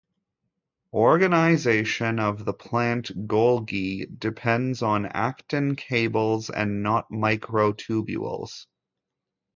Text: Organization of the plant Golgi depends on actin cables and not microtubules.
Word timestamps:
Organization 0.95 2.19
of 2.19 2.43
the 2.43 2.53
plant 2.55 3.11
Golgi 3.27 4.07
depends 4.17 4.81
on 4.81 5.05
actin 5.05 5.75
cables 5.77 6.49
and 6.49 6.81
not 6.81 7.11
microtubules. 7.11 8.65